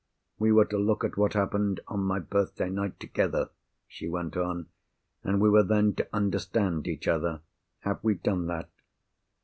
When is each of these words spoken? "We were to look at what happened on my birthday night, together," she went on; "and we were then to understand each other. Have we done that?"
"We 0.39 0.51
were 0.51 0.65
to 0.65 0.79
look 0.79 1.03
at 1.03 1.15
what 1.15 1.33
happened 1.33 1.79
on 1.87 1.99
my 1.99 2.17
birthday 2.17 2.71
night, 2.71 2.99
together," 2.99 3.51
she 3.87 4.07
went 4.07 4.35
on; 4.35 4.65
"and 5.23 5.39
we 5.39 5.47
were 5.47 5.61
then 5.61 5.93
to 5.93 6.07
understand 6.11 6.87
each 6.87 7.07
other. 7.07 7.41
Have 7.81 7.99
we 8.03 8.15
done 8.15 8.47
that?" 8.47 8.71